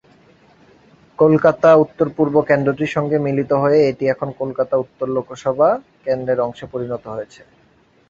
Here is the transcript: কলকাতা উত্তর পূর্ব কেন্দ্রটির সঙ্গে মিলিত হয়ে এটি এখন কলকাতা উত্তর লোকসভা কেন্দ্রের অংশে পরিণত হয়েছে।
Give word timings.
কলকাতা 1.19 1.69
উত্তর 1.83 2.07
পূর্ব 2.15 2.35
কেন্দ্রটির 2.49 2.93
সঙ্গে 2.95 3.17
মিলিত 3.25 3.51
হয়ে 3.63 3.79
এটি 3.89 4.03
এখন 4.09 4.29
কলকাতা 4.41 4.75
উত্তর 4.83 5.07
লোকসভা 5.15 5.69
কেন্দ্রের 6.05 6.39
অংশে 6.45 6.65
পরিণত 6.73 7.03
হয়েছে। 7.07 7.41